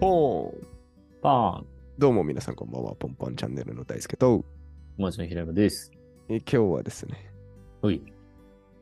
[0.00, 0.66] ポーン
[1.20, 1.66] パーン。
[1.98, 4.44] どうも皆さんこんばんは、ポンポンチャンネルの大輔と、
[4.96, 5.90] お待ちの平山です。
[6.28, 7.32] え今日はですね、
[7.82, 8.00] ほい。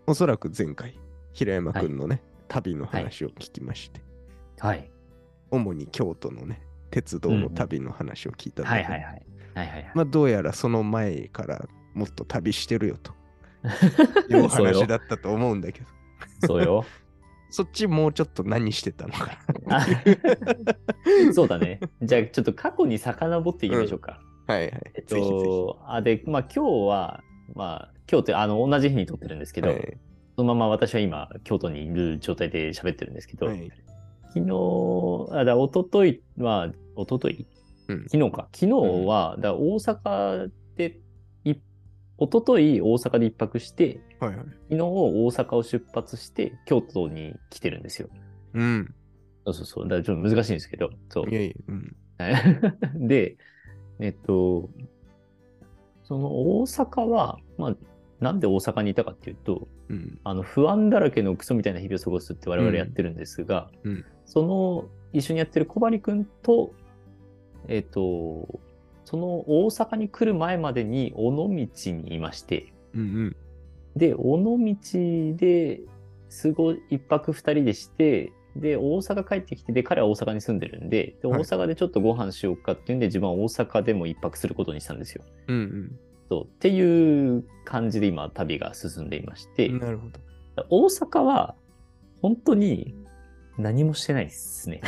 [0.07, 0.99] おそらく前回、
[1.33, 4.03] 平山くんのね、旅の話を聞きまして、
[4.59, 4.91] はい。
[5.51, 6.61] 主に京都のね、
[6.91, 9.03] 鉄道の旅の話を聞いたので、はいはいはい。
[9.03, 9.23] はい
[9.55, 9.93] はいはい。
[9.95, 13.13] まあどうやらその前からもっと旅してるよと
[14.29, 14.75] いうそうよ。
[14.81, 15.87] 話だったと思うんだけど、
[16.47, 16.85] そうよ。
[17.51, 19.87] そっちもうちょっと何してたのかあ
[21.33, 21.81] そうだね。
[22.03, 24.21] じゃあちょっと過去に遡っていきましょうか。
[24.47, 24.55] な。
[24.55, 24.83] はいはい。
[24.95, 25.05] えっ。
[25.05, 27.23] と、あ、で、まあ今日は、
[27.55, 29.97] まあ今日ってあの同じ日に撮ってるんですけど、はい
[30.37, 33.71] そのまま私は今京都にいる状態で喋ってるんですけど、はい
[34.35, 37.47] 昨日、あ、だ一昨日は、一昨日？
[37.89, 38.49] うん昨日か。
[38.53, 38.73] 昨日
[39.07, 40.93] は、だ大阪で、い
[42.19, 44.47] 一昨日大阪で一泊して、はいはい。
[44.47, 48.09] 昨日大阪を出発して京都に来てるんですよ。
[48.55, 48.95] うん。
[49.45, 49.85] そうそうそう。
[49.85, 50.91] だからちょっと難しいんですけど。
[51.11, 51.35] そうい。
[51.35, 51.97] やいや、うん。
[53.09, 53.37] で、
[54.01, 54.71] えっと、
[56.05, 57.77] その大阪は、まあ、
[58.21, 60.19] なんで大阪にいたかっていうと、うん。
[60.25, 66.75] あの不安だらけのクソみたいな日々を過ごすって我々やってるんですが、うんうんその一緒にやってる小針くんと、
[67.69, 68.61] えっ、と、
[69.07, 73.37] その大阪に来る前までに尾道にいまして、うんうん。
[73.95, 74.77] で、尾道
[75.37, 75.81] で、
[76.29, 85.25] すごい一泊二人でして、で、大阪帰ってきて、で、彼は大阪に住んでるんで、ではい大阪でちょっとご飯しようかっていうんで、自分は大阪でも一泊することにしたんですよ。
[85.47, 85.99] うん
[86.29, 89.79] そうっていう感じで今、旅が進んでいまして、うん。
[89.79, 90.19] なるほど。
[90.69, 91.55] 大阪は
[92.21, 92.97] 本当に
[93.57, 94.81] 何もしてないですね。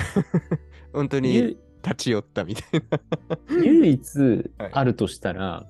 [0.92, 3.62] 本当にゆ立ち寄ったみたいな。
[3.62, 4.18] 唯一
[4.58, 5.66] はいあるとしたら、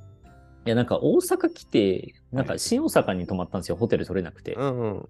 [0.66, 4.54] いやなんか大阪来て、なんか新大阪に泊まったんですよ、ホテル取れなくて。
[4.54, 5.08] うんうん。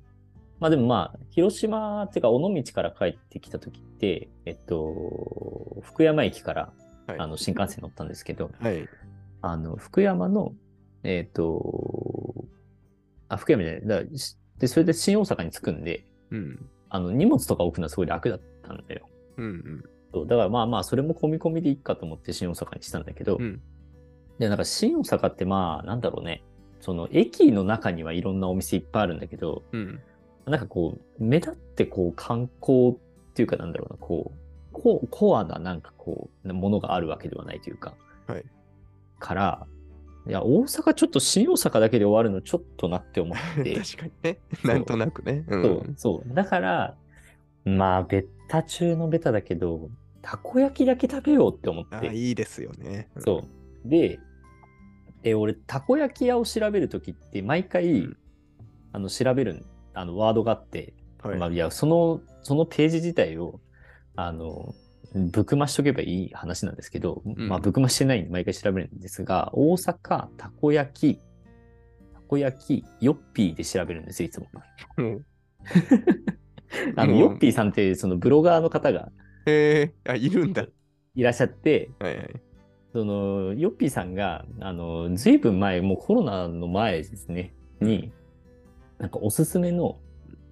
[0.60, 6.72] まあでもまあ、広島っていうか尾道から帰ってきた時って、えっと、福山駅から
[7.08, 7.18] はい。
[7.18, 8.86] あの新幹線乗ったんですけど、はい。
[9.40, 10.52] あの、福山の、
[11.04, 12.44] えっと、
[13.28, 14.02] あ、福山じゃない、だ
[14.58, 16.68] で、それで新大阪に着くんで、うん。
[16.90, 19.08] あの、荷物とか置くのはすごい楽だったんだよ。
[19.38, 23.42] うんそうだからまあまあ、それも込み込みでいいかと思って新大阪にしたんだけど、うん。
[23.42, 23.62] うん。
[24.38, 26.42] で、なんか新大阪ってまあ、なんだろうね、
[26.80, 30.00] その駅の中にはいろんなお店いっぱいあるんだけど、うん。
[30.46, 32.94] なんかこう、目立ってこう観光っ
[33.34, 37.94] ていうかなんだろうな、こう、ココアななんかこう、ものがあるわけではないというか、
[38.26, 38.44] はい。
[39.18, 39.66] から、
[40.26, 44.38] いや、大阪ちょっと新大阪だけで終わるのちょっとなって思って、 確かにね。
[44.64, 45.44] なんとなくね。
[45.48, 45.52] う。
[45.52, 46.34] そうんそう。
[46.34, 46.96] だから、
[47.64, 49.90] まあ、ベタ中のベタだけど、
[50.22, 52.14] たこ焼きだけ食べようって思っあ、て。
[52.14, 53.08] いいですよね。
[53.18, 53.44] そ
[53.84, 53.88] う。
[53.88, 54.18] で、
[55.22, 58.16] で俺、たこ焼き屋を調べるときって、毎回、うん
[58.90, 61.30] あの、調べる、あの、ワードがあって、うん。
[61.30, 61.38] はい。
[61.38, 63.60] まあ、いや、その、そのページ自体を、
[64.16, 64.74] あの、
[65.14, 71.20] ぶくましとけばいい話なんですけど、んまあ、ぶくましてないんで毎回調べるんですが、大阪、たこ焼き、
[72.14, 74.46] たこ焼き、ヨッピーで調べるんですよ、いつも。
[74.96, 75.24] うん
[76.96, 79.10] あの、うんヨッピーさんって、そのブロガーの方が
[79.46, 80.66] へえ、あ、いるんだ。
[81.14, 82.42] いらっしゃって、はいはい。
[82.92, 88.12] その、ヨッピーさんが、あの、ずいぶん前、もうコロナの前ですね、に、
[88.98, 89.98] なんかおすすめの、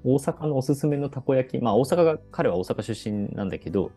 [0.04, 3.91] 大阪のおすすめのたこ焼き、まあ大阪が、彼は大阪出身なんだけど、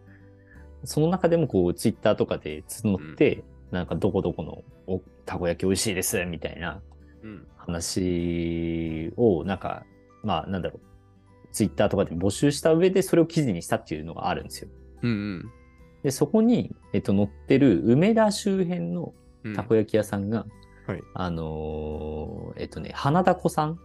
[0.84, 6.81] その中でもこう、ツイッターとかで募って、なんかどこどこのおたこ焼き美味しいです、みたいな
[7.24, 7.47] うん。
[7.57, 9.86] 話を、なんか、
[10.24, 10.88] まあなんだろう、
[11.51, 14.69] ツイッターとかで募集した上でそれを記事にしたっていうのがあるんですよ。
[15.03, 15.51] うん
[16.03, 19.55] で、そこに、えっと、載ってる梅田周辺のうん。
[19.55, 20.45] たこ焼き屋さんが、
[20.85, 23.77] はいあのーえっとね、花田子さんっ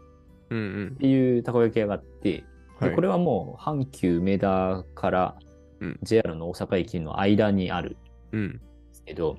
[0.51, 0.97] うんうん。
[0.97, 2.45] ていうたこ焼き屋があって、
[2.81, 5.37] ではいこれはもう阪急梅田から
[5.81, 7.97] うん JR の大阪駅の間にある
[8.33, 8.53] んうん。
[8.53, 8.59] で
[8.93, 9.39] すけど、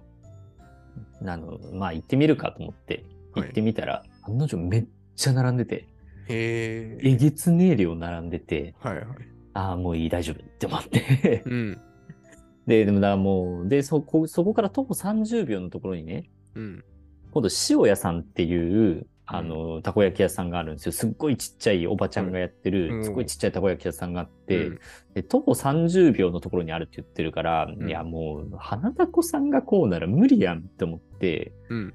[1.26, 3.04] あの、まあ行ってみるかと思って
[3.36, 4.86] 行ってみたら、案の定めっ
[5.16, 5.88] ちゃ並んでて、
[6.28, 7.10] へえ。
[7.10, 9.06] えげつねえ量並んでて、はいはい。
[9.54, 11.44] ああ、もういい、大丈夫って思って。
[11.46, 11.82] うん。
[12.68, 16.84] で、でもだからもう、で、そこ、そこから徒歩30秒のところにね、うん。
[17.32, 24.80] 今度塩屋さんっていうあのたこ焼き屋さんがあるんですよすっごいちっちゃいおばちゃんがやってる、うんすごいちっちゃいたこ焼き屋さんがあって、うん
[25.14, 31.94] で徒歩30秒のところにあるって言ってるから、んいやもう花たこさんがこうなら無理やんって思ってうん。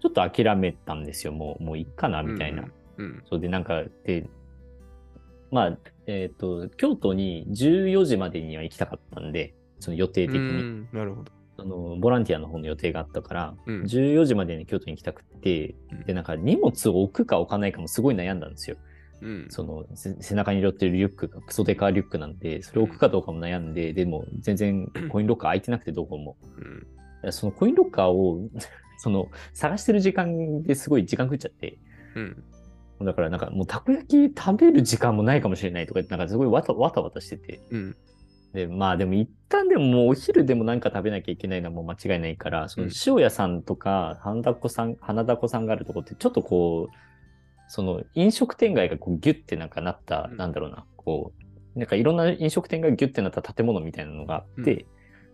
[0.00, 2.64] ちょっと諦めたんですよもうもういっかなみたいな、
[3.02, 3.22] うん。
[3.28, 4.28] そうでなんかで
[5.50, 10.88] まあえっ、と京都に14時までには行きたかったんでその予定的うに、ん。
[10.92, 11.32] なるほど。
[11.56, 18.76] そのボランティアの方の予定があったから、うん14時までに京都に行きたくて、うんで、なんか荷物を置くか置かないかもすごい悩んだんですよ。
[19.20, 19.46] うん。
[19.50, 26.36] そのせ背中に寄ってるリュックがクソデカリュックなんで、それを置くかどうかも悩んで、でも全然コインロッカー空いてなくてどこも。
[27.24, 27.32] うん。
[27.32, 28.48] そのコインロッカーを
[28.98, 31.78] その探してる時間ですごい時間食っちゃって、
[32.16, 32.44] うん。
[33.04, 37.60] だからなんかもうたこ焼き食べる時間もないかもしれないとか言って、なんかすごいわたわたわたしてて。
[37.70, 37.96] うん。
[38.52, 46.94] で、まあでも一旦でももうお昼でもなんか食べなきゃいけないのはもう間違いないから、その塩屋さんとか花田子さん、花田子さんがあるとこってちょっとこう、
[47.68, 51.32] その飲食店街がこうギュッてなんかなった、うんなんだろうな、こ
[51.74, 54.92] う、なんかいろんな飲食店がギュッてなった建物みたいなのがあって、うん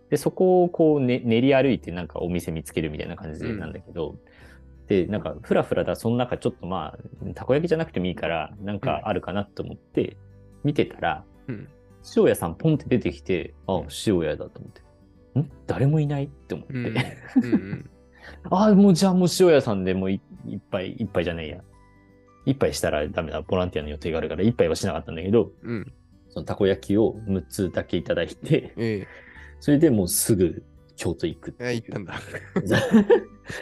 [0.09, 4.19] で、そこをこう、ね、練り歩いてなんかお店見つけるみたいな感じでなんだけど、で、
[5.09, 10.17] なんかふらふらだ、その中ちょっとまあ、たこ焼きじゃなくてもいいから、なんかあるかなと思って、
[10.63, 11.67] 見てたら、うん。
[12.15, 14.81] 塩屋さんポンって出てきて、あ、塩屋だと思って。
[15.39, 15.51] ん？
[15.67, 16.73] 誰もいないって思って。
[16.73, 16.85] うん。
[17.43, 17.89] うん。
[18.49, 21.61] あ、もうじゃあもう塩屋さんでもうい一杯、一杯じゃないや。
[22.45, 23.41] 一杯したらダメだ。
[23.41, 25.93] ボランティアの予定があるから一杯はしなかったんだけど、うん。
[26.29, 29.07] そのたこ焼きを6つだけいただいて、え
[29.59, 30.63] それでもうすぐ
[30.99, 31.71] 京都行くっ。
[31.71, 32.13] い行ったんだ。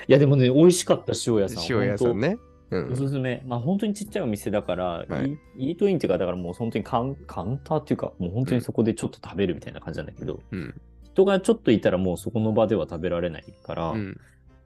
[0.08, 1.64] いやでもね、美味しかった塩屋さん。
[1.70, 2.40] 塩屋さんね。
[2.72, 2.90] う本当。
[2.90, 2.98] おん。
[2.98, 3.44] すすめ。
[3.46, 10.82] まあ本当にちっちゃいお店だから、はいイイートインっていうか、だからもう本当にカウンカウンターっていうか、もう本当にそこでちょっと食べるみたいな感じなんだけど、うん。
[11.04, 14.20] 人がちょっといたらもうそこの場では食べられないから、うん。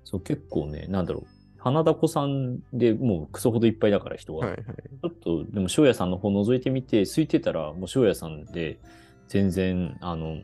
[0.05, 1.27] そう結構ね、なんだろう、
[1.57, 4.63] 花田子さんでもうクソほどいっぱいだから人が、はいはい。
[4.63, 8.79] ちょっとでも塩屋さんの方覗いてみて、空いてたらもう塩屋さんで
[9.27, 10.41] 全然、あの、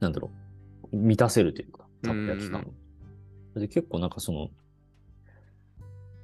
[0.00, 0.43] なんだろう、
[0.94, 3.60] 満たせるというか、たこ焼き。
[3.60, 4.50] で結構なんかその、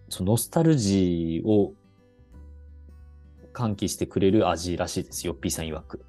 [0.09, 1.75] そのノスタルジーを
[3.53, 6.05] 喚起してくれる味らしいですよ、P さん曰く。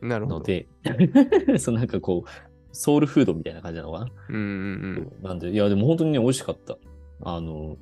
[0.00, 0.38] なるほど。
[0.38, 0.66] ので、
[1.58, 2.30] そうなんかこう、
[2.72, 4.10] ソウルフードみたいな感じなのかな？
[4.30, 6.78] うんうんなんで、いや、でも本当にね、美味しかった。
[7.24, 7.76] あの、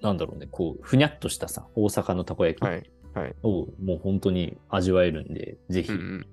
[0.00, 2.70] なんだろうね、こう、ふにゃっとしたさ、大阪のたこ焼きうん。
[2.70, 2.90] はい。
[3.14, 3.34] はい。
[3.42, 6.26] をもう本当に味わえるんで、ぜひ、うんうん。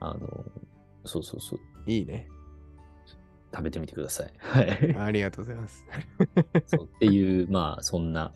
[0.00, 0.44] あの、
[1.04, 2.28] そうそうそう、いいね。
[3.52, 4.32] 食べてみてください。
[4.38, 4.96] はい。
[4.96, 5.84] ありがとうございます。
[6.66, 8.32] そうっていう、まあ、そんな、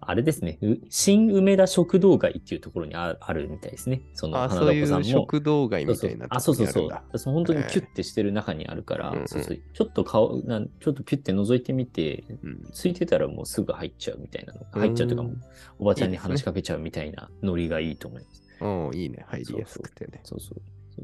[0.00, 4.02] あれですね、う新梅田食堂街っていうところにああるみたいですね。
[4.14, 5.04] そのあ、花子さんも。
[5.04, 7.18] 食堂街みたいなあ、そうそうそう。
[7.18, 14.60] そう本当にキュッてしてる中にあるから、ちょっと顔なん、ちょっとピュッて覗いてみて、うんついてたらもうすぐ入っちゃうみたいなの。
[14.74, 15.36] うん入っちゃうというかもう、
[15.80, 18.42] おばちゃんに話しかけちゃうみたいなノリがいいと思います。
[18.60, 19.24] おーいいね。
[19.28, 20.20] 入りやすくてね。
[20.22, 20.62] そうそう。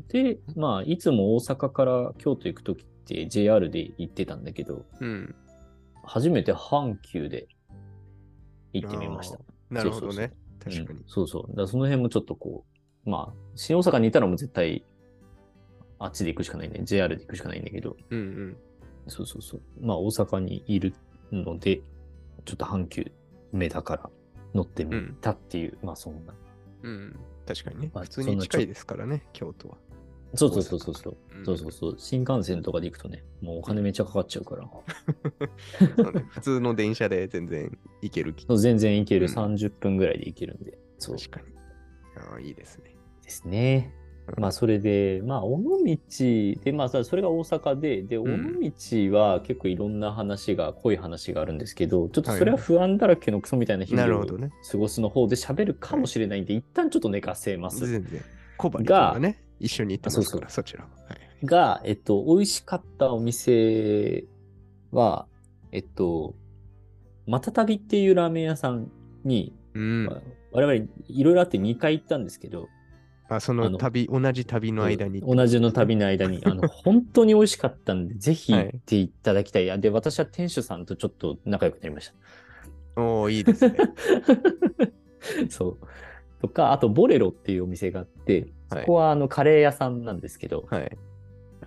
[0.08, 5.34] で、まあ、いつも大阪から京都行くときって JR で行ってたんだけど、うん。
[6.04, 7.46] 初めて阪急で
[8.72, 9.38] 行ってみました。
[9.70, 10.32] なるほどね。
[10.62, 11.04] そう確かにうん。
[11.06, 11.56] そうそう。
[11.56, 12.64] だその辺もちょっとこ
[13.06, 14.84] う、まあ、新大阪にいたらもう絶対、
[15.98, 16.80] あっちで行くしかないね。
[16.84, 18.56] JR で行くしかないんだけど、うんうん。
[19.08, 19.60] そうそうそう。
[19.80, 20.94] まあ、大阪にいる
[21.30, 21.80] ので、
[22.44, 23.10] ちょっと阪急
[23.52, 24.10] 目だから
[24.54, 26.34] 乗ってみたっていう、まあ、そんな。
[26.82, 27.16] うん。
[27.46, 27.90] 確かにね。
[27.94, 29.76] まあ普通に近いですからね、京都は。
[30.34, 31.16] そうそうそうそうそう。
[31.38, 31.94] うんそうそうそう。
[31.98, 34.66] 新幹線とかで行くとね、もうお金めっちゃかかっちゃうから。
[35.96, 39.26] そうね普通の電車で全然行ける気そう全然行ける。
[39.26, 40.78] うん30分ぐらいで行けるんで。
[40.98, 41.46] そう確かに。
[42.16, 42.96] ああ、いいですね。
[43.22, 43.92] ですね。
[44.38, 45.96] まあ、それで、まあ、尾道
[46.64, 48.70] で、まあ、さそれが大阪で、で、尾ん道
[49.16, 54.26] は結構いろんな話が、濃い話があるんですけど、ちょっとそれは不安だらけのクソみたいな日々を。
[54.26, 57.86] 過ごすの方で喋るかもしれないんで、一旦ちょっと寝かせます。
[57.86, 58.22] 全然。
[58.56, 60.88] 小針君がね、一緒に行ってますから、あそちらは。
[61.08, 61.46] はい。
[61.46, 64.24] が、えっと、美味しかったお店
[64.92, 65.26] は、
[65.72, 66.34] えっと、
[67.26, 68.90] またたびっていうラーメン屋さん
[69.24, 70.12] に、うんま。
[70.14, 72.68] あ我々いろいろあって2回行ったんですけど、
[73.28, 75.20] あ、そあのの旅、同じ旅の間に。
[75.20, 79.70] 同じの旅の間に、あの、 本当に美味しかったんで、ぜひ行っていただきたい。
[79.70, 82.12] あで、私は店主さんとちょっと仲良くなりまし
[82.94, 83.02] た。
[83.02, 83.76] おおいいですね。
[85.48, 85.86] そう。
[86.40, 90.98] とか、あと、ボレロっていうお店があって、そはいこはあのカレー屋さんなんですけど、はい。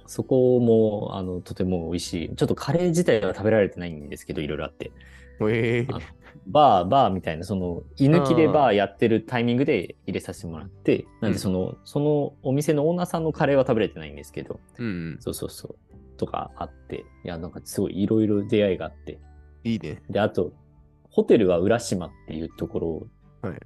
[0.08, 2.36] そこもあのとても美味しい。
[2.36, 4.92] ちょっとカレー自体は食べられてないんですけど、いろいろあって。
[5.42, 6.00] ええあ
[6.48, 15.18] バー、バーみたいな、その、居抜きでバーやってるタイミングで入れさせてもらって、なんでその、そのお店のオーナーさんのカレーは食べれてないんですけど、うん。
[15.20, 16.18] そうそうそう。
[16.18, 19.20] とかあって、いや、なんかすごいいろいろ出会いがあって。
[19.64, 20.02] いいね。
[20.10, 20.54] で、あと、
[21.10, 23.08] ホテルは浦島っていうところ
[23.50, 23.60] はい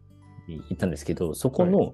[0.50, 1.93] に行ったんですけど、そこの、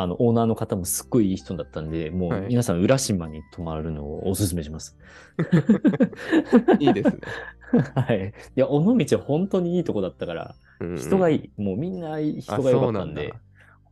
[0.00, 4.96] あの、オーナーの方もすっごいいい人だったんで、もはいう皆さん浦島に泊まるのをおすすめします。
[6.78, 7.18] いいですね。
[7.94, 8.28] はい。
[8.28, 11.60] いや、尾道本当にいいとこだったから、うん人がいい。
[11.60, 13.34] もうみんな人が良かったんで、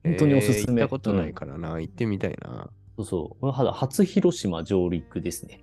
[0.04, 0.82] 本当におすすめ。
[0.82, 2.70] えー行ったことないうんからな、行ってみたいな。
[2.96, 3.40] そうそう。
[3.40, 5.60] これは初広島上陸ですね。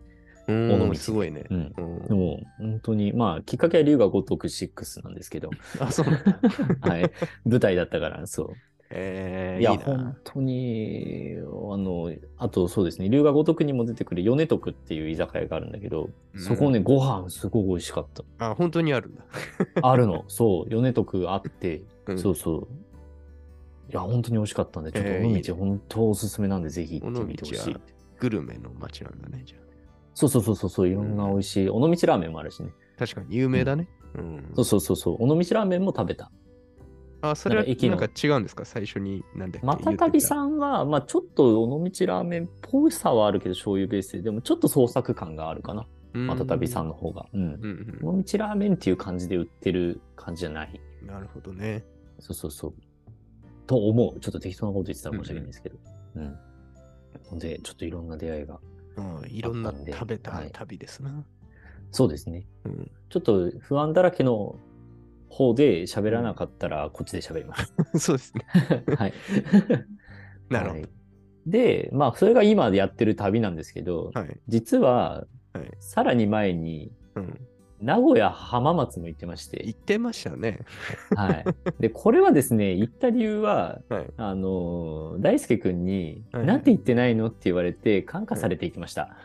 [0.49, 1.45] うん尾道すごいね。
[1.49, 1.73] うん。
[1.77, 6.05] うんでも、本当に、まあ、きっかけは龍が如く6なんですけど、あ、そう。
[6.81, 7.09] はい。
[7.45, 8.53] 舞台だったから、そう。
[8.95, 10.17] えー、いや、いいな本。
[10.23, 18.07] 当に、あの、あとそうですね、龍が如くにも出てくる米徳っていう居酒屋があるんだけど、うんそこね、ご飯すごい美味しかっ
[18.37, 18.51] た。
[18.51, 19.23] あ、本当にあるんだ。
[19.81, 22.67] あるの、そう、米徳あって、うんそうそう。
[23.89, 27.75] いや、本当に美味しかったんで、ちょっと尾道、本当おすすめなんで、ぜひ行ってみてほしい。
[28.19, 29.57] グルメの街なんだね、じゃ
[30.13, 32.69] そうそうそうそうそう、いろんな美味しい、尾道ラーメンもあるしね。
[32.95, 32.99] あ。
[32.99, 33.87] 確かに有名だね。
[34.15, 34.51] うん。
[34.55, 36.31] そうそうそうそう、尾道ラーメンも食べた。
[37.23, 38.65] あ、それはなんか駅のなんか違うんですか？
[38.65, 39.65] 最初に、なんだっけ？
[39.65, 45.87] またたびさんは、まあちょっと尾道ラーメンっぽさはあるけど、醤油ベースで、でもちょっと創作感があるかな。
[46.19, 47.25] んまたたびさんの方が。
[47.33, 47.41] うん。
[47.41, 50.81] うんうん尾道ラーメンっていう感じで売ってる感じじゃない。
[51.01, 51.07] うん。
[51.07, 51.85] なるほどね。
[52.19, 52.73] そうそうそう。
[53.65, 54.19] と思う。
[54.19, 55.77] ちょっと適当なこと言ってたら申し訳ないんですけど。
[56.15, 56.35] うん。
[57.29, 58.59] ほんで、ちょっといろんな出会いが。
[58.95, 61.23] うん、いろんな食べたはい旅ですな。
[61.89, 62.45] そうですね。
[62.65, 64.55] うん、ちょっと不安だらけの
[65.33, 67.73] 方で喋らなかったら、こっちで喋ります。
[67.99, 68.45] そうですね。
[68.95, 69.13] はい。
[70.49, 70.89] なるほはい
[71.45, 74.21] で、まあ、それが今でやってる旅なんですけど、ど。
[74.21, 74.39] はい。
[74.47, 77.39] 実は、はいさらに前に、うん。
[77.81, 80.59] 名古屋浜松も行ってまして言、ってましたね。
[81.17, 81.45] はい。
[81.81, 84.05] で、これはですね、行った理由は、はい。
[84.15, 89.17] あのー大輔くんに、はいはいなんて言ってないのって言われて、感化されていきました。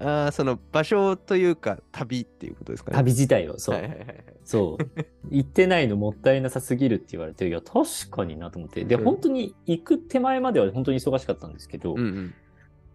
[0.00, 2.96] ああ、その場所というか、旅っていうことですかね。
[2.96, 3.74] 旅自体を、そう。
[3.74, 4.24] はいはいはいはい。
[4.44, 5.00] そう。
[5.30, 8.84] 行ってないのもったいなさすぎるって言われて、いや、確かになと思って。
[8.84, 12.34] で、うん本当に行く手前までは本当に忙しかったんですけど、うんうん。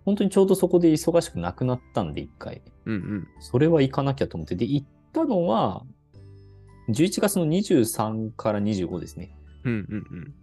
[0.03, 2.63] 本当にちょうどそこで忙しくなくなったんで、一回。
[2.85, 3.27] うんうん。
[3.39, 4.55] それは行かなきゃと思って。
[4.55, 5.85] で、行ったのは、
[6.89, 9.37] 11月の23から25ですね。
[9.63, 10.33] うんうん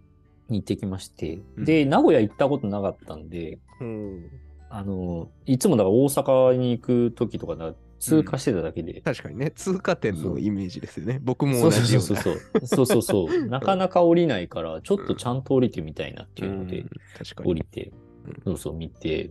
[0.49, 1.41] に行ってきまして。
[1.57, 4.29] うんで、名古屋行ったことなかったんで、うん。
[4.75, 9.01] あの、いつもだから大阪に行く時とかだ通過してただけで。
[9.01, 11.19] 確かにね、通過点のイメージですよね。
[11.21, 12.07] 僕も同じような。
[12.07, 12.65] そうそうそう。
[12.65, 13.45] そうそうそう。
[13.45, 17.51] なかなか降りないから、ちょっとちゃんと降りてみたいなっていうのでん、確かに。
[17.51, 17.91] 降りて
[18.25, 19.29] うん、そうそう見て。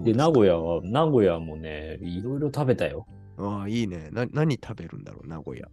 [0.00, 3.06] で、名古屋は、名古屋もね、いろいろ食べたよ。
[3.38, 4.10] ああ、いいね。
[4.10, 5.68] な、何食べるんだろう、名古屋。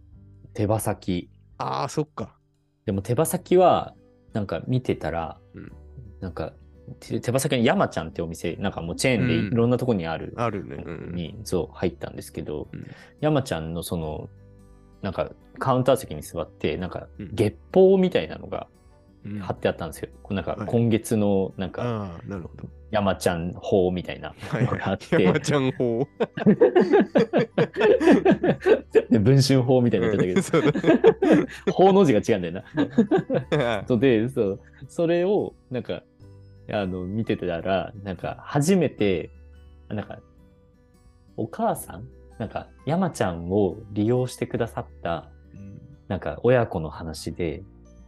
[0.54, 1.28] 手羽先。
[1.58, 2.38] ああ、そっか。
[2.86, 3.96] でも手羽先は、
[4.32, 5.72] なんか見てたら、うん
[6.20, 6.52] なんか、
[7.00, 10.82] 手手羽先の山ちゃんってお店、なんかもうチェーンでうんいろんなとこにある、あるね。
[10.84, 11.14] うん。
[11.14, 12.86] に、そう、入ったんですけど、うん
[13.20, 14.28] 山ちゃんのその、
[15.02, 18.66] なんか、カウンター席に座って、なんかうん、月報みたいなのが
[19.24, 20.08] うん貼ってあったんですよ。
[20.22, 22.68] こうなんかはい、今月の、なんか、ああ、なるほど。
[22.90, 26.06] 山ちゃん法みたいなはいのがあって、山ちゃん法。
[29.10, 30.78] で 文春法みたいになっちゃったけ
[31.66, 32.64] ど、法 の字が違うんだよ
[33.50, 33.96] な。
[33.98, 36.02] で、そう、それを、なんか、
[36.70, 39.30] あの、見てたら、なんか、初めて、
[39.88, 40.18] なんか、
[41.36, 45.30] お母さんなんか、山ちゃんを利用してくださった、
[46.08, 47.62] なんか、親子の話で、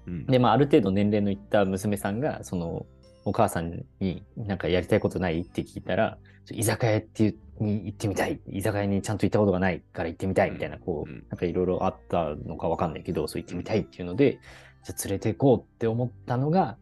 [0.07, 0.27] うん。
[0.27, 2.87] で、まあ、ある程度年齢のいった娘さんが、その、
[3.25, 6.19] お母さんになんかやりたいことないって聞いたら、
[6.51, 8.41] 居酒屋っていうに行ってみたい。
[8.49, 11.25] 居酒屋にちゃんと行ったことがないから行ってみたいみたいな、こう、うん。
[11.31, 14.41] なんかいろいろあったのかわかんないけど、そう行ってみたいっていうので、
[14.83, 16.77] じゃあ連れて行こうって思ったのが、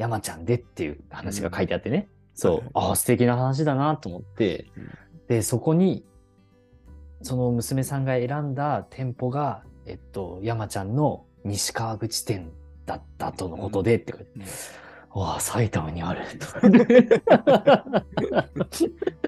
[0.00, 2.08] 山ちゃんでっていう話が書いてあってね。
[2.32, 2.52] そう。
[2.54, 4.90] はい、ああ、素敵な話だなと思って、うん。
[5.28, 6.06] で、そこに、
[7.20, 12.50] その娘さんが選んだ店舗が、えっと、山ちゃんの西川口店
[12.86, 14.42] だったとのことでって書いて、うん
[15.18, 16.22] わあ、埼玉にある。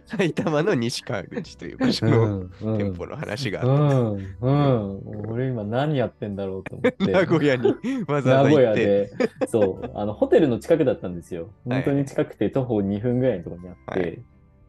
[0.07, 5.01] 埼玉の西川口という場所の店舗の話がうあっん、うん。
[5.33, 7.07] 俺今何やってんだろうと思って。
[7.07, 7.07] た。
[7.21, 7.75] 名古屋に
[8.07, 8.83] わざ名古わざ行って。
[8.83, 9.11] 屋で、
[9.49, 11.51] そう、あの、ホテルの近くだったんですよ。
[11.67, 14.01] はい本当に近くて徒歩2分ぐらいのところにあって。
[14.01, 14.23] はい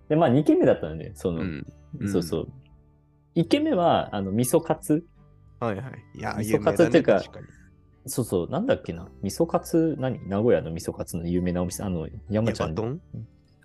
[0.10, 1.65] で、まあ2軒目だったので、その、うん。
[2.00, 2.48] うんそうそう。
[3.36, 5.05] 1軒目は、あの、味噌カツ。
[5.60, 6.20] はいはい。
[6.20, 7.46] いや、味噌カツっていうか確かに
[8.05, 9.10] そうそう、なんだっけな？
[9.22, 10.19] 味噌カツ、何？
[10.27, 11.83] 名古屋の味噌カツの有名なお店。
[11.83, 12.69] あの、山ちゃん。
[12.69, 13.01] ヤバトン？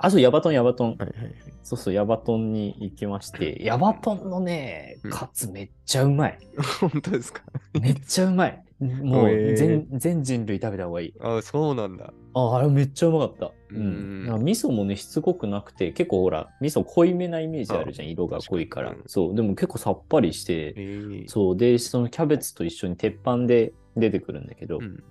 [0.00, 0.90] あ、そう、ヤバトン、ヤバトン。
[0.90, 1.34] はいはいはい。
[1.64, 6.38] そうそう、ヤバトンに行きまして、ヤバトンのねうん、カツめっちゃうまい。
[6.80, 7.42] 本当ですか？
[7.80, 8.64] めっちゃうまい。
[8.80, 11.14] もう全、全人類食べた方がいい。
[11.20, 12.12] あそうなんだ。
[12.34, 13.46] あ、あれめっちゃうまかった。
[13.46, 14.26] ううんん。
[14.26, 25.04] なんか味噌もね、しつこくなくて、結構ほら、味噌濃いめなイメージあるじゃん、あ色が濃いからそう、でも結構さっぱりして、ええそう、で、そのキャベツと一緒に鉄板で出てくるんだけど、うん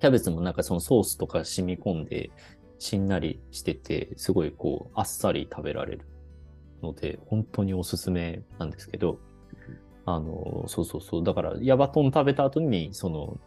[0.00, 2.30] キャベツもなんかそのソースとか染み込んで、
[2.78, 6.00] しんなりしてて、すごいこう、あっさり食べられる
[6.82, 9.18] ので、本当におすすめなんですけど、
[10.04, 11.24] あの、そうそうそう。
[11.24, 13.40] だから、ヤバトン食べた後に、その、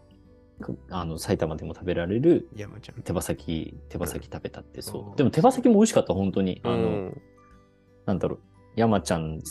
[0.60, 3.04] くあの、埼玉でも食べられる山ちゃん。
[3.04, 5.18] 手羽先、手羽先食べたって、うんそう。
[5.18, 6.62] でも手羽先も美味しかった、本当に。
[6.64, 7.22] あの、うん
[8.08, 8.40] なんだろう。
[8.78, 9.42] 山ちゃん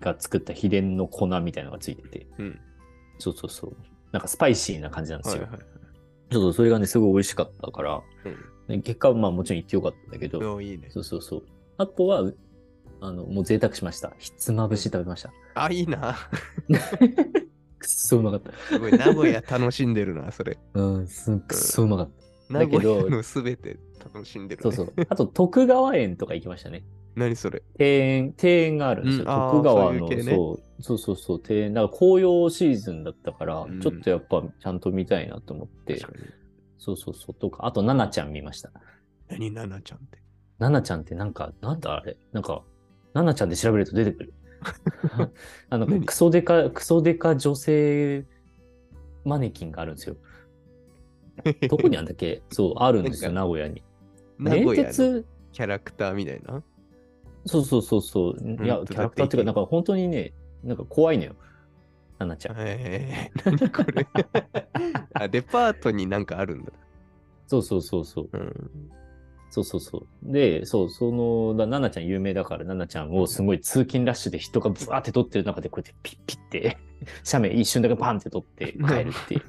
[0.00, 2.60] が作った秘伝の粉みたいなのがついてて、うん。
[3.18, 3.76] そうそうそう。
[4.14, 5.42] なんかスパイシーな感じなんですよ。
[5.42, 5.60] はいはい。
[6.30, 8.78] ちょっとそれがね、すごい美味しかったから、うん。
[8.78, 10.88] で結果はまあもちろん言ってよかったんだけど、おいいね。
[10.88, 11.42] そうそうそう。
[11.78, 12.30] あとは、
[13.00, 14.14] あの、もう贅沢しました。
[14.20, 15.32] ひつまぶし食べました。
[15.56, 16.16] あ、いいな。
[16.70, 18.52] くっそうまかった。
[18.52, 20.56] すごい、名古屋楽しんでるな、それ。
[20.74, 22.10] うん、すっくっそうまかっ
[22.48, 22.52] た。
[22.52, 23.80] 名だけど古屋のすべて
[24.14, 24.76] 楽しんでる、ね。
[24.76, 24.94] そうそう。
[25.08, 26.84] あと、徳川園とか行きましたね。
[27.16, 27.62] 何それ？
[27.78, 29.24] 庭園、庭園があるんですよ。
[29.24, 31.74] うんあー徳川の、そういう系ねそう、そうそうそう、庭園。
[31.74, 36.24] だから紅葉シーズンだったから、うんちょっとやっぱちゃんと見たいなと思って、確かに。
[36.78, 37.34] そうそうそう。
[37.34, 38.70] とか、あと、ナナちゃん見ました。
[39.28, 40.18] 何、ナナちゃんって？
[40.58, 42.16] ナナちゃんってなんか、なんだあれ？
[42.32, 42.62] なんか、
[43.14, 44.34] ナナちゃんで調べると出てくる。
[45.70, 46.04] あの、何？
[46.04, 48.26] クソデカ、クソデカ女性
[49.24, 50.16] マネキンがあるんですよ。
[51.68, 52.42] どこにあんだっけ？
[52.50, 53.82] そう、あるんですよ、なん名古屋に。
[54.38, 56.62] 名連古屋の鉄、キャラクターみたいな？
[57.46, 58.64] そうそうそうそう。
[58.64, 60.32] いや、うんキャラクターっていうか、なんか本当にね、
[60.62, 61.36] なんか怖いのよ。
[62.18, 62.56] ナナちゃん。
[62.58, 64.06] えー、何これ
[65.14, 66.72] あ、デパートになんかあるんだ。
[67.46, 68.28] そうそうそうそう。
[68.32, 68.70] うん。
[69.50, 70.32] そうそうそう。
[70.32, 76.78] で、そう、その、だナナちゃん有名だから、ナナちゃんをすごい通勤ラッシュで人がブワーって撮ってる中で、こうやってピッピッて、
[77.30, 79.42] 斜面一瞬だけパンって撮って帰るっていう。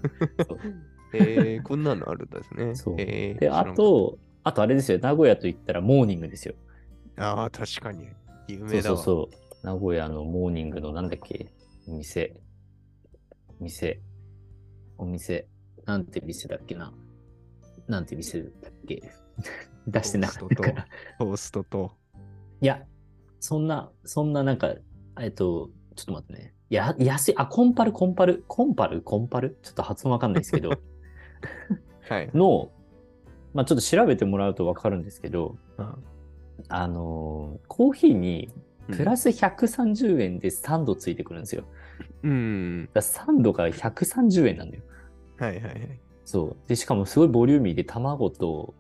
[1.14, 2.76] えー、こんなのあるんですね。
[2.76, 6.54] そうえーで、あ、と、あとあれですよ、名古屋と言ったらモーニングですよ。
[7.18, 8.08] ああ、確かに。
[8.48, 8.98] 有そう名だわ。
[8.98, 9.30] そうそ
[9.64, 9.66] う。
[9.66, 11.52] 名古屋のモーニングのなんだっけ？
[11.88, 12.36] 店。
[13.60, 14.02] 店。
[14.98, 15.48] お店。
[15.86, 16.94] なんて店だっけな？
[17.88, 19.02] なんて店だっけ？
[19.88, 20.88] 出してなかったから。
[21.20, 21.92] トーストと。
[22.62, 22.84] いや、
[23.40, 24.74] そんな、そんななんか、
[25.20, 26.56] えっと、ちょっと待ってね。
[26.70, 29.58] や、安い、あ、コンパル、コンパル、コンパル、コンパル？
[29.62, 30.72] ちょっと発音わかんないですけど、
[32.10, 32.32] はい。
[32.34, 32.72] の、
[33.54, 35.96] まあちょっと調べてもらうとわかるんですけど、あ
[36.70, 38.52] あのーコーヒーに
[38.92, 41.66] プラス130円でサンドついてくるんですよ。
[42.24, 42.82] うん。
[42.86, 44.84] だからサンドが130円なんだよ。
[45.40, 46.00] はいはいはい。
[46.24, 46.68] そう。
[46.68, 48.74] で、しかもすごいボリューミーで卵と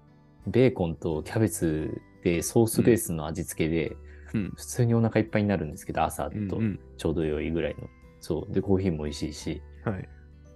[0.47, 3.95] ベーコンとキャベツでソースベースの味付けで、
[4.33, 4.53] うん。
[4.55, 6.59] 普通にお腹いっぱいになるんですけど、朝と
[6.97, 7.87] ちょうど良いぐらいの。
[8.19, 8.53] そう。
[8.53, 10.09] で、コーヒーも美味しいし、はい。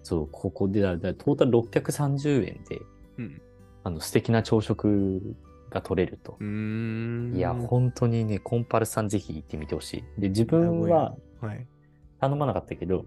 [0.03, 2.79] そう、ここでだ、だトータル630円で、
[3.17, 3.41] うん。
[3.83, 5.35] あの、素敵な朝食
[5.69, 6.37] が取れると。
[6.41, 10.21] いや、本当にね、コンパルさんぜひ行ってみてほしい。
[10.21, 11.65] で、自分ははい。
[12.19, 13.05] 頼まなかったけど、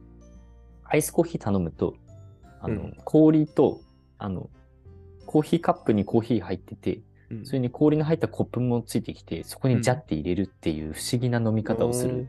[0.84, 1.94] アイスコーヒー頼むと、
[2.60, 3.80] あの、うん氷と、
[4.18, 4.48] あの、
[5.26, 12.28] コーヒーカップにコーヒー入ってて、うんそれに氷の入ったコップもついてきて、そこにジャって入れるっていう不思議な飲み方をする。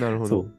[0.00, 0.54] なるほど そう。。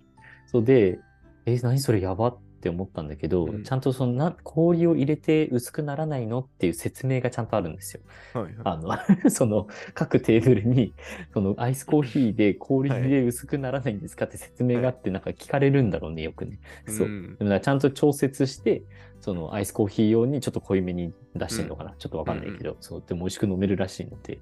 [0.46, 1.00] そうで、
[1.48, 8.02] え、何それやばって思ったんだけど、うんちゃんとそのな氷を入れて薄くならないのっていう説明がちゃんとあるんですよ。
[8.34, 8.54] はいはい。
[8.64, 8.98] あの、
[9.30, 10.94] その各テーブルに、
[11.34, 16.60] そのアイスコーヒーで氷で薄くならないんですかって説明があって、なんか聞かれるんだろうね、よくね。
[16.88, 17.08] そう。
[17.08, 18.84] んでもだからちゃんと調節して、
[19.20, 24.40] そのアイスコーヒー用にちょっと濃いめに出してるのかな、ちょっとわかんないけど、そう、でも美味しく飲めるらしいので、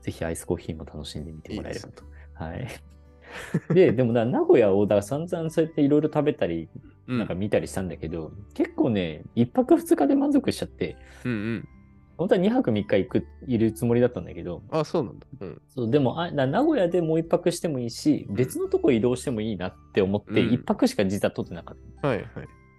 [0.00, 2.04] ぜひアイスコーヒーも楽しんでみてもらえればと。
[2.34, 2.68] はい。
[3.74, 11.68] で、でもな、名古屋を、だ散々そうやっていろいろ食べたり、うんなんか見たりしたんだけど、結構ね、一泊二日で満足しちゃって、うんうん。
[12.16, 15.26] 本当は二泊三日行く、いるつもりだったんだけど、あ、そうなんだ。
[15.40, 15.62] うん。
[15.68, 22.08] そうでもあな名古屋でもう一泊してもいいし、別のとこ移動してもいいなって思って、うん一泊しか実は取ってなかった。
[22.08, 22.26] はいはい。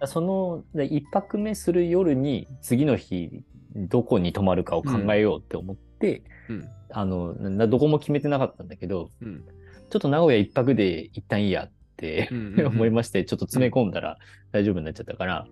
[0.06, 3.42] そので一泊目する夜に次の日
[3.74, 6.68] どこに泊まるかを考えようって思って、うん。
[6.90, 9.44] あのなどこも決めてなかったんだけどうん。
[9.90, 11.70] ちょっと名古屋一泊で一旦いいやっ
[12.66, 14.18] 思いましてちょっと詰め込んだら
[14.52, 15.46] 大丈夫になっちゃったから、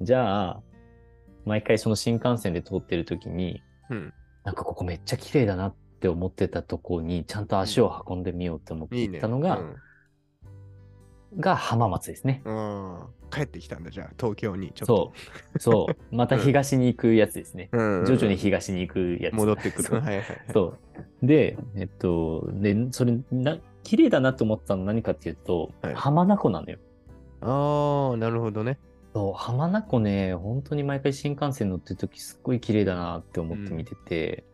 [0.00, 0.62] じゃあ
[1.44, 4.12] 毎回その新幹線で通ってる時にうん。
[4.44, 8.96] なんかここめっちゃ綺麗だなって思ってたとこにちゃんと足を運んでみようって思って。
[8.96, 9.76] 行ったのが、うん
[11.38, 12.42] が浜松ですね。
[13.30, 15.12] 帰ってきたんだ、じゃあ、東京にちょっそと。
[15.54, 15.58] う。
[15.60, 15.96] そう。
[16.14, 17.68] また東に行くやつですね。
[17.72, 18.04] うん。
[18.04, 19.34] 徐々に東に行くやつ。
[19.34, 20.00] 戻ってくる。
[20.00, 20.24] はいはい。
[20.52, 20.74] そ
[21.22, 21.26] う。
[21.26, 26.78] で、えっと、で、それな、綺麗だなと思ったの何かっていうと、はい浜名湖なのよ。
[27.42, 28.78] ああ、なるほどね。
[29.14, 34.44] そう、浜名湖ね、本当に毎回新幹線乗ってる時すっごい綺麗だなって思って見てて、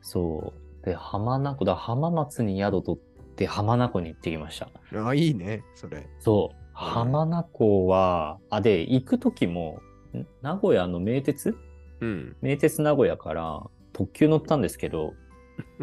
[0.00, 0.86] そう。
[0.86, 4.70] で、浜名湖だ、浜松に宿取って浜名湖に行ってきました。
[4.98, 6.08] ああ、いいね、それ。
[6.18, 6.56] そう。
[6.72, 9.80] 浜名湖は、あ、で、行く時も、
[10.14, 11.54] ん名古屋の名鉄？
[12.00, 12.36] うん。
[12.40, 13.62] 名鉄名古屋から
[13.92, 15.12] 特急乗ったんですけど、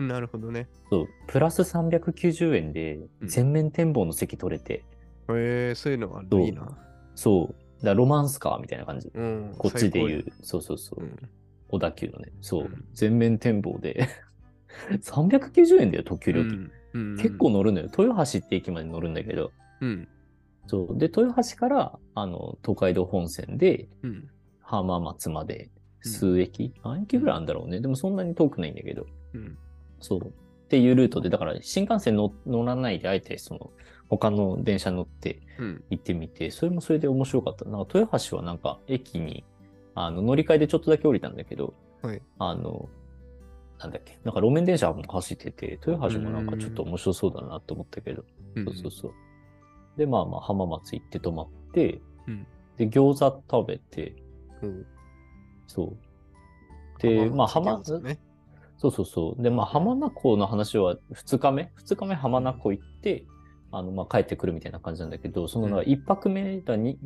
[0.02, 0.68] なるほどね。
[0.90, 4.84] そう、プラス390円でうん全面展望の席取れて、
[5.30, 6.78] へえそういうのがあるそうのいいな。
[7.16, 9.12] そう、だからロマンスカーみたいな感じ。
[9.14, 9.56] うん。
[9.58, 11.12] こっちで言最う、そうそうそう高、や。
[11.70, 14.08] 小田急のね、そううん、全面展望で、
[15.02, 16.52] 390円だよ、特急料金。
[16.52, 16.62] うん。
[16.62, 17.90] うん結構乗るのよ。
[17.96, 19.52] 豊橋って駅まで乗るんだけど。
[19.82, 20.08] うん。
[20.66, 20.98] そう。
[20.98, 24.30] で、豊橋から、あの、東海道本線でうん。
[24.62, 25.70] 浜松まで
[26.02, 27.80] 数駅、何駅ぐらいあるんだろうね。
[27.80, 29.06] でもそんなに遠くないんだけど。
[29.34, 29.58] うん。
[30.00, 30.20] そう。
[30.22, 33.72] っていうルートで、だから新幹線乗乗らないで、あえてその、
[34.10, 35.84] 他の電車乗ってうん。
[35.90, 37.66] 行ってみて、それもそれで面白かった。
[37.66, 39.46] なんか豊橋はなんか駅に、
[39.96, 42.90] あの、乗り換えでちょっとだけ降りたんだけど、はいあの、
[43.80, 48.24] なんだっけ、なんか路面電車も走ってて、豊橋もなんかちょっと面白そうだなと思ったけど、
[48.56, 49.14] うんそうそうそう。
[49.98, 54.16] で、まあまあ浜松行って泊まって、うんで、餃子食べて、
[54.62, 54.86] うん
[55.68, 55.96] そ
[56.98, 57.02] う。
[57.02, 58.20] で、まあ浜、餃子ね。
[58.78, 59.42] そうそうそう。
[59.42, 63.26] で、まあ、浜名湖の話は2日目 ?2 日目浜名湖行って、
[63.72, 67.00] あの、まあ、帰ってくるみたいな感じなんだけど、その、うん1泊目だに、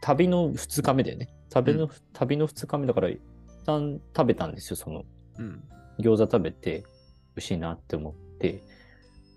[0.00, 1.28] 旅の2日目だよね。
[1.50, 3.20] 旅の、う旅の2日目だから、一
[3.66, 5.04] 旦食べたんですよ、その、
[5.38, 5.62] うん。
[6.00, 6.84] 餃子食べて、
[7.34, 8.62] 美味しいなって思って、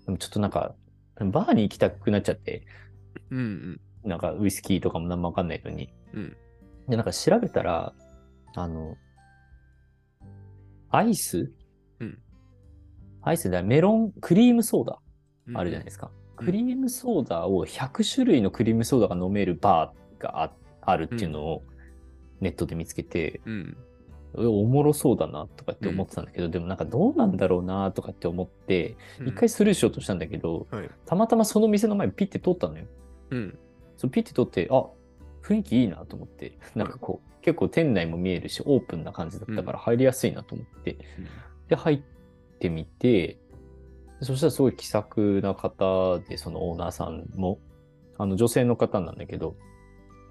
[0.06, 0.74] でもちょっとなんか、
[1.18, 2.66] バーに行きたくなっちゃって、
[3.30, 3.80] うんうん。
[4.08, 5.92] なんかウイスキーとかも何もわかんないのに。
[6.14, 6.36] うん。
[6.88, 7.92] で、なんか調べたら、
[8.54, 8.96] あの、
[10.90, 11.65] アイスうん
[13.26, 14.98] アイスでメロン、クリームソーダ
[15.48, 16.10] うんあるじゃないですか。
[16.10, 21.62] うんクリームソーダを100種類のクリームソーダが飲めるバーがああるっていうのを
[22.42, 23.76] ネットで見つけて、うん。
[24.38, 30.90] えおもろそうだなとかって思ってたんだけど、でもなんかどうなんだろうなとかって思って、うん一回スルーしようとしたんだけど、はい。
[31.06, 32.84] たまたまその店の前にピッて通ったのよ。
[33.30, 33.58] うん。
[33.96, 34.84] そうピッて通って、あ
[35.42, 40.98] 雰囲気いいなと思って、なんかこう、結構店内も見えるし、オープンな感じだったから入りやすいなと思って、
[41.68, 42.00] で、入っ
[42.58, 43.38] てみて、
[44.22, 47.58] そしたらすごい気さくな方で、そのオーナーさんも、
[48.18, 49.56] あの女性の方なんだけど、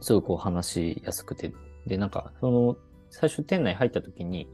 [0.01, 1.53] すごいこう話しやすくて、
[1.85, 2.77] で、なんか、その、
[3.09, 4.49] 最初店内入った時に、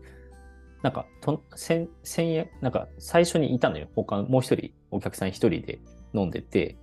[0.82, 3.88] なんか、と、千、千円、なんか、最初にいたのよ。
[3.96, 5.80] 他、もう一人、お客さん一人で
[6.14, 6.78] 飲んでて、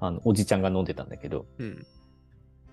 [0.00, 1.86] あの、おじちゃんが飲んでたんだけど、うん。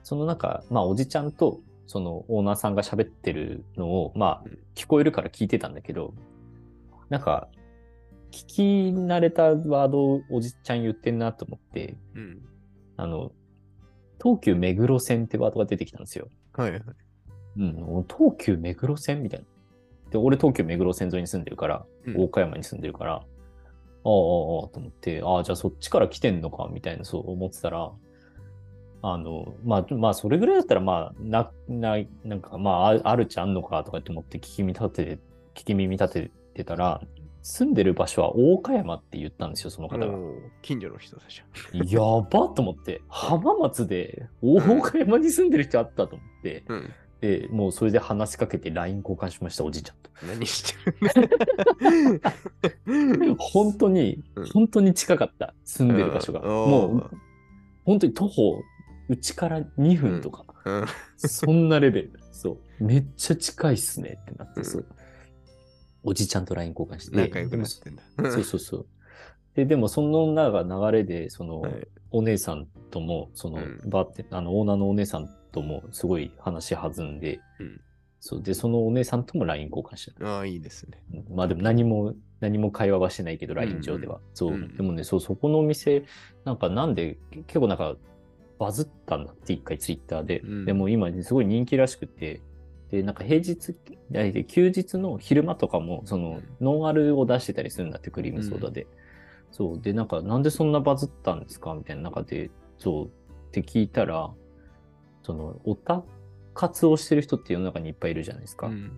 [0.03, 6.13] その中、まあ、おじちゃんと、そのオーナーさんが喋ってるのを、まあうん、聞こえるから聞いてたんだけど、
[7.09, 7.49] なんか、
[8.31, 12.41] 聞き慣れたワードをおじちゃん言ってんなと思って、うん。
[12.97, 13.31] あの、
[14.21, 16.27] 東急目黒線ってワードが出てきたんですよ。
[16.53, 16.81] はいはい。
[17.59, 19.45] うん、東急目黒線みたいな。
[20.11, 27.91] で、俺東急目黒線沿いに住んでるから、うん大岡山に住んでるから、ああ、ああ、ああと思って、ああ、じゃあそっちから来てんのか、みたいな、そう思ってたら、
[29.01, 35.19] あの、まあ、まあ、それぐらいだったら、まあ、な、ない、なんか、まあ、ああるっちゃあんのか、とかって思って聞き耳立てて、
[35.55, 37.01] 聞き耳立ててたら、
[37.41, 40.07] 住んでる場所は大岡山って言ったんですよ、その方が。
[40.61, 41.41] 近所の人たち。
[41.85, 46.93] やばと思って、浜松で大岡山に住んでる人あったと思って、うん。
[47.21, 50.11] で、もうそれで話しかけて LINE 交換しました、おじいちゃんと。
[50.27, 50.73] 何して
[52.85, 56.41] る 本当にうん、本当に近かった、住んでる場所が。
[56.41, 57.11] うんもう、
[57.85, 58.61] 本当に徒歩、
[59.07, 60.85] うちから2分とか、うん。
[61.17, 62.19] そんなレベル。
[62.33, 62.83] そう。
[62.83, 64.85] めっちゃ近いっすねってなって、うんそう。
[66.03, 67.17] おじちゃんと LINE 交換して。
[67.17, 68.03] 仲良くなってんだ。
[68.17, 68.86] でもそうそうそう。
[69.55, 70.33] で、でもその
[70.63, 77.81] 流れで、その、はいお姉さんとも、その、うんバーって、あの、オーナーのお姉さんとも、すごい話弾んで、うん
[78.19, 78.41] そう。
[78.41, 81.01] で、そのお姉さんとも LINE 交換してああ、いいですね。
[81.13, 84.19] うんまあでも何も、何も会話はしてないけど、うん LINE 上では。
[84.33, 86.05] そう、うんでもね、そう、そこのお店、
[86.45, 87.95] なんかなんで、結構なんか、
[88.57, 90.39] バズったんだって、一回ツイッターで。
[90.39, 92.41] うんでも今、すごい人気らしくて、
[92.91, 93.76] で、なんか平日、
[94.45, 98.88] 休日の昼間とかも、その、ノンアルを出してたりするんだって、クリームソーダで。
[99.52, 99.82] そう。
[99.82, 103.10] で、なんか、なんでそんなバズったんですかみたいな中で、そう、っ
[103.52, 104.32] て聞いたら、
[105.23, 106.04] その、オタ
[106.54, 108.67] 活をしてる人って世の中にいっぱいいるじゃないですか。
[108.67, 108.91] うん。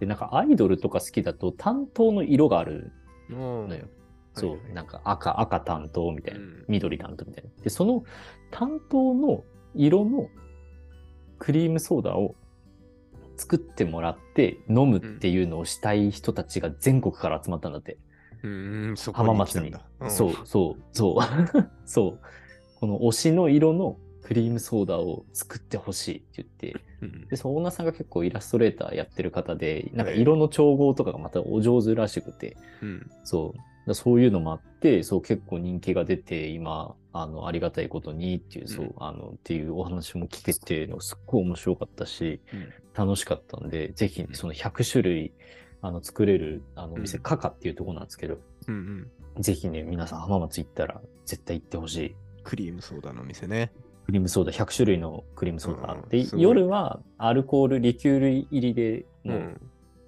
[0.00, 2.92] で、なんかアイドルとか好きだと担当の色がある
[3.30, 3.86] おのよ。
[4.34, 7.50] そう、はいはいなんか赤、赤担当みたいな、うん緑担当みたいな。
[7.62, 8.04] で、その
[8.50, 10.28] 担当の色の
[11.38, 12.34] クリームソーダを
[13.40, 17.96] 作ってもらって飲むっていうのをしたい人たちが全国から集まったんだって。
[18.42, 20.10] うん、浜松にに来たんだ。。
[20.10, 21.22] そう、そう、そう。
[21.86, 22.20] そう。
[22.80, 27.28] この推しの色のクリームソーダを作ってほしいって言って、うん。
[27.28, 33.10] で、そのオーナーさんが結構イラストレーターやってる方で、なんかはい色の調合とかがまたお上手らしくて、うん。
[33.24, 33.60] そう。
[33.90, 45.32] だそういうのもあって、そう結構人気が出て、今、あの、ありがたいことにっていう、そう、うんあの、っていうお話も聞けて、のすっごい面白かったし、うん楽しかったんで、ぜひう、んその100種類、
[45.80, 49.42] あの、作れる、あの、お店、うんカカっていうところなんですけど、うんうん。
[49.42, 52.16] ぜひね、皆さん浜松行ったら絶対行ってほしい。
[52.42, 53.72] クリームソーダの店ね。
[54.06, 59.60] クリームソーダ、100種類のクリームソーダあって、うん夜はアルコール、リキュール入りでもううん。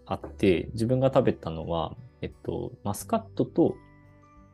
[0.07, 3.77] あって、自分が食べたのは、えっと、マスカットと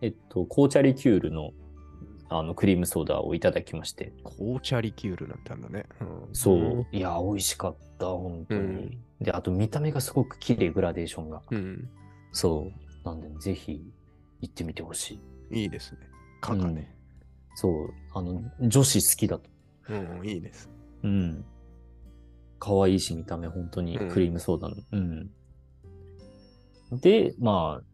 [0.01, 1.53] えっと、紅茶リキュールの
[2.31, 5.87] あのクリームソーダをいただきまして、紅茶リキュールなんてあんだね。
[6.01, 8.61] うんそう、いや、美味しかった、本当に。
[8.61, 11.43] うんで、あと見た目がすごく綺麗、グラデーションが。
[11.51, 11.89] うん。
[12.31, 13.05] そう。
[13.05, 13.83] なんで、ぜひ
[14.41, 15.19] 行ってみてほし
[15.51, 15.63] い。
[15.63, 15.99] いいですね。
[16.41, 16.95] かがね。
[17.57, 19.51] そう、あの、女子好きだと。
[19.89, 20.71] うん、いいです。
[21.03, 21.45] うん。
[22.61, 24.77] 可愛いし、見た目、本当にうんクリームソーダの。
[24.93, 25.31] うん。
[26.93, 27.85] で、まあ、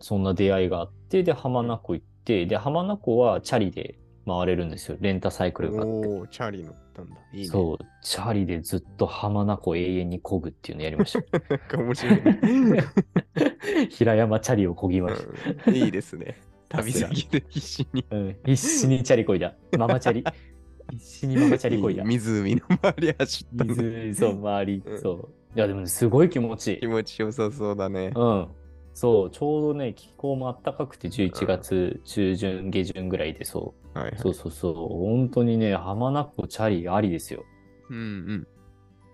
[0.00, 4.96] そんな出会いがあって、で、浜名湖行って、で、浜名湖はチャリで回れるんですよ。
[5.00, 5.90] レンタサイクルがあって。
[6.08, 7.16] おお、チャーリー乗ったんだ。
[7.32, 7.46] いいね。
[7.46, 11.20] そう、チャリでずっと浜名湖永遠に漕ぐっていうのやりました。
[11.48, 12.84] なんか面白いね。
[13.90, 15.70] 平山チャリを漕ぎました。
[15.70, 16.40] うんいいですね。
[16.68, 18.04] 旅先で必死に。
[18.10, 19.54] うん、必死にチャリこいだ。
[19.78, 20.24] ママチャリ。
[20.90, 22.04] 必死にママチャリこいだ。
[22.04, 23.74] 湖の周り走ったね。
[23.74, 25.28] 水、そう、周り、うんそう。
[25.54, 26.86] いや、でもね、すごい気持ちいい気。
[26.86, 28.12] 持ちよさそうだね。
[28.14, 28.48] うん。
[28.92, 34.14] そう、ちょうどね、気候も暖かくて、11月中旬、下旬ぐらいで、そはいはい。
[34.16, 34.18] う。
[34.18, 34.74] そうそうそう。
[34.74, 37.44] 本当にね、浜名湖チャリありですよ。
[37.90, 38.00] うんう
[38.34, 38.46] ん。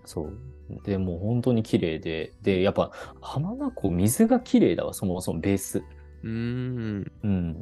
[0.05, 0.37] そう。
[0.83, 5.79] で、もう本当に綺麗で、で、やっぱ、浜名湖水が綺麗だわ、そもそもベース。
[5.79, 7.11] うーん。
[7.23, 7.53] うん。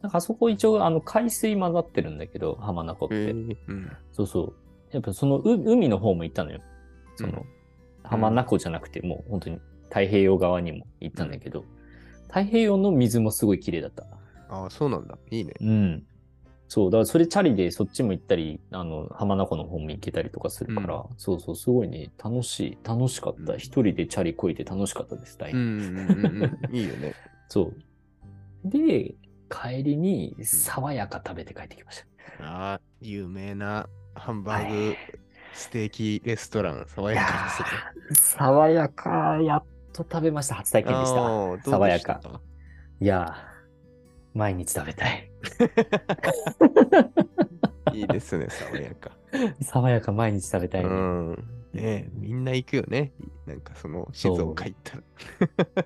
[0.00, 3.14] なんかあそこ一応、あの、海水混ざってるんだけど、浜名湖って。
[3.14, 3.92] えーうん。
[4.12, 4.54] そうそう。
[4.90, 6.60] やっぱそのう海の方も行ったのよ。
[7.16, 7.61] その、うん
[8.12, 11.64] 浜名湖じゃなくて、もう本当に太平洋側にも行ったんだけど、
[12.28, 14.04] 太平洋の水もすごい綺麗だった。
[14.48, 15.18] ああ、そうなんだ。
[15.30, 15.54] いいね。
[15.60, 16.06] うん。
[16.68, 23.52] そう、だからそれチャリでそっちも行ったり、あの、浜名湖の方も行けたりとかするから、そうそう、すごいね、楽しい、楽しかった。
[23.52, 25.60] うん一人でチャリこいで楽しかったです、大変。
[25.60, 26.74] うんうんうんうん。
[26.74, 27.14] いいよね。
[27.48, 27.72] そ
[28.64, 28.68] う。
[28.68, 29.14] で、
[29.50, 32.02] 帰りに爽やか食べて帰ってきまし
[32.38, 32.44] た。
[32.46, 34.96] ああ、有名なハンバーはグ
[35.54, 38.14] ステーキレストラン、爽やかですね。
[38.14, 40.56] 爽やか、やっと食べました。
[40.56, 41.20] 初体験でした。
[41.20, 42.20] した爽やか。
[43.00, 45.30] いやー、毎日食べたい。
[47.94, 49.10] いいですね、爽やか。
[49.60, 50.88] 爽やか毎日食べたいね。
[50.88, 51.32] うん。
[51.72, 53.12] ねえみんな行くよね。
[53.46, 55.02] なんかその静岡行ったら。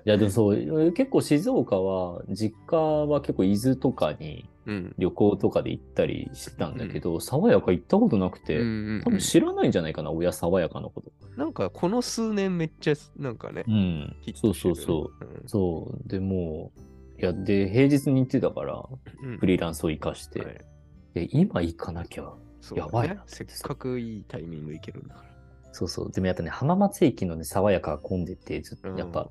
[0.05, 4.56] いや、でもそう、結構静岡は、実家は結構伊豆とかにうん。
[4.97, 11.11] 旅行とかで行ったりしてたんだけど、爽やか行ったことなくて、うんうんうん多分知らないんじゃないかな、親爽やかのこと。
[11.37, 14.15] なんかこの数年めっちゃなんかねう、ん。
[14.35, 15.25] そうそうそう。
[15.25, 15.43] う。
[15.45, 16.09] そう。
[16.09, 16.71] でも
[17.17, 18.83] う、いや、で、平日に行ってたから、
[19.23, 20.65] うんフリーランスを活かして、はい
[21.13, 22.31] で、今行かなきゃ。
[22.75, 25.27] やばいなせっかくいいタイミング行けるんだから。
[25.71, 26.11] そうそう。
[26.11, 29.29] でもやっぱね、浜松駅のね、爽やかが混んでて、ずっとうんやっぱ、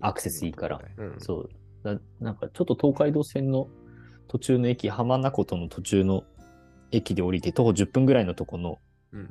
[0.00, 0.80] アクセスいいから。
[0.96, 1.14] うん。
[1.18, 1.50] そう。
[1.82, 3.68] だなんかちょっと東海道線の
[4.28, 6.24] 途中の駅、浜名湖との途中の
[6.90, 8.78] 駅で降りて、徒歩10分ぐらいのとこの、
[9.12, 9.30] うん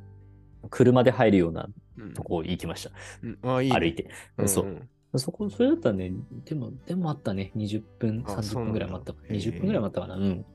[0.71, 2.91] 車で入るようなうんとこ行きました。
[3.21, 3.79] うんあ、いいね。
[3.79, 4.09] 歩いて。
[4.37, 4.87] うんそう。
[5.19, 6.11] そこ、それだったらね、
[6.45, 7.51] でも、でもあったね。
[7.55, 9.19] 20分、あ30分ぐらい待ったか。
[9.19, 10.15] そうなんだ20分ぐらい待ったかな。
[10.15, 10.45] うん。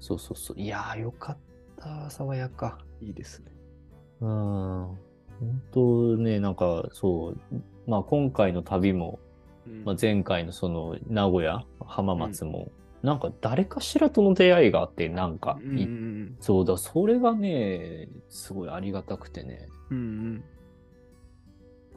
[0.00, 0.60] そうそうそう。
[0.60, 1.36] いやー、よかっ
[1.76, 2.10] た。
[2.10, 2.78] 爽やか。
[3.00, 3.52] いいですね。
[4.20, 4.28] うん。
[4.28, 4.98] 本
[5.72, 7.40] 当ね、なんか、そう。
[7.86, 9.20] まあ、今回の旅も、
[9.66, 12.70] うんまあ、前回のその名古屋、浜松も、
[13.04, 20.42] なんか誰かしらとの出会いがあって、なんか、うんういんそうだ、それがね、すごいありがたくてね、うん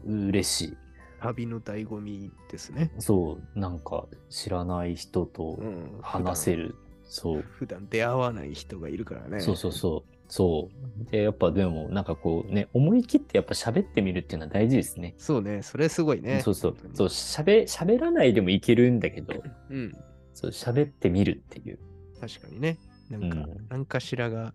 [0.06, 0.78] うん嬉しい。
[1.22, 2.92] 旅の醍醐味ですね。
[3.00, 6.76] そう、なんか知らない人とうん話せる。
[7.06, 7.88] そう、普段。
[7.90, 9.40] 出会わない人がいるからね。
[9.40, 10.18] そうそうそう。
[10.28, 10.70] そ
[11.08, 11.12] う。
[11.12, 15.16] で、やっぱでも、なんかこうね、思い切ってやっぱ喋ってみるっていうのは大事ですね。
[15.18, 16.42] そうね、それすごいね。
[16.42, 19.98] そうそうそう、喋、喋らないでもいけるんだけど、うん。
[20.38, 21.80] そう、喋ってみるっていう。
[22.22, 22.78] 確かにね。
[23.10, 24.54] なんか、うんなんかしらが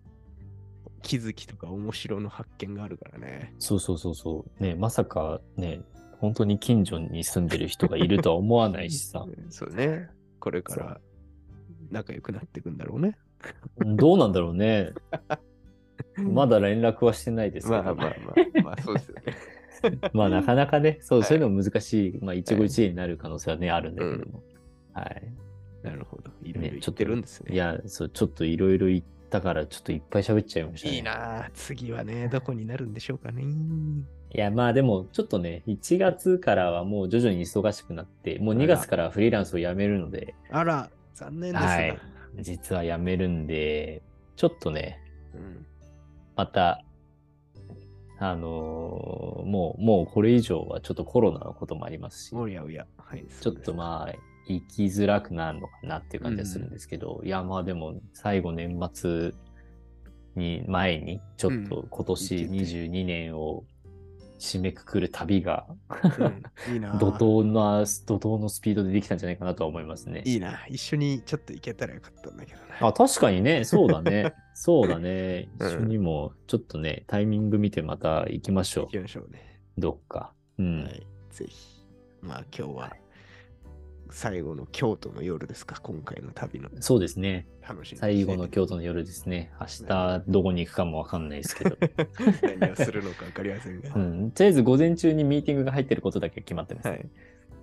[1.01, 3.53] 気づきとか面白の発見があるからね。
[3.59, 4.63] そうそうそうそう。
[4.63, 5.81] ね、まさかね、
[6.19, 9.25] 本当に近所に住んでる人がいるとは思わないしさ。
[9.49, 10.07] そうね。
[10.39, 11.01] これから
[11.91, 13.17] 仲良くなっていくんだろうね。
[13.81, 14.93] どうなんだろうね。
[16.17, 19.35] まだ連絡はしてないですけど、まあまあまあ、まあそうですよね。
[20.13, 22.19] まあなかなかね、そう、はいそういうのも難しい。
[22.21, 24.43] まあ一期一会になる可能性はね、あるんだけども。
[24.93, 25.42] はい。
[25.83, 26.31] なるほど。
[26.43, 27.53] いろいろね言ってるんですね。
[27.53, 30.95] いや、そう、ちょっといろいろ言ったから、ちょっといっぱい喋っちゃいましたね。
[30.95, 33.43] いいなあ次はね、どこになるんでしょうかね。
[33.43, 41.69] いや、まあでも、ちょっとね、1月からはもう徐々に忙しくなって、もう2月からフリーランスを辞めるので、あら、残念ですな。
[41.69, 41.99] はい。
[42.39, 44.01] 実は辞めるんで、
[44.35, 44.99] ちょっとね、
[45.33, 45.65] うん
[46.35, 46.83] また、
[48.17, 52.87] あのーもう、もうこれ以上はちょっとコロナのこともありますし、おやおや。
[52.97, 54.13] はい、ちょっとまあ、
[54.47, 59.31] 行きづらくなるのかなっていう感じはするんですけど、いや、まあでも、最後年末
[60.35, 63.63] に、前に、ちょっと今年うん行けて22年を
[64.39, 65.65] 締めくくる旅が、
[66.67, 66.95] うんいいな。
[66.99, 70.23] 怒涛な、怒涛のスピードでできたんじゃないかなとは思いますね。
[70.25, 70.65] いいな。
[70.67, 72.87] 一緒にちょっと行けたらよかったんだけどな。
[72.87, 74.33] あ、確かにね、そうだね。
[74.53, 75.49] そうだね。
[75.59, 79.61] うん一緒にも、ちょっとね、タイミング見てまた行きましょ行きましょうね。
[79.77, 79.81] う。
[79.81, 80.33] どっか。
[80.57, 80.83] うん。
[80.83, 81.07] はい。
[81.31, 81.85] ぜひ。
[82.21, 83.02] まあ今日は
[84.13, 87.47] 最後の京都の夜ですか、今回の旅のそうですね。
[87.67, 89.51] 楽しみにして最後の京都の夜ですね。
[89.59, 91.75] 明日、どこに行くかもわかんないですけど。
[92.59, 93.91] 何をするのか分かりませんが。
[93.95, 94.31] うん。
[94.31, 96.89] とりあえず、午前中にミーティングが入ってることだけ決まってます。
[96.89, 97.09] はい。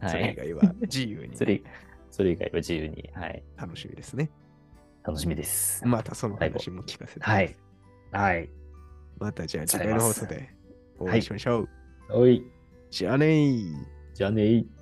[0.01, 0.11] はい。
[0.11, 1.63] それ以外は自由にそれ、
[2.11, 3.11] それ以外は自由に。
[3.15, 3.45] はい。
[3.57, 4.29] 楽しみですね。
[5.05, 5.87] 楽しみです。
[5.87, 7.25] またその話も聞かせて。
[7.25, 7.57] はい。。
[8.11, 8.51] はい。
[9.21, 10.53] またじゃあ次回の放送で
[10.99, 11.69] お会いしましょう。
[12.11, 12.45] おい。
[12.91, 13.73] じゃあねー。
[14.15, 14.80] じゃあねー。